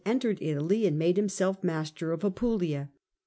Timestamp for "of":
2.11-2.23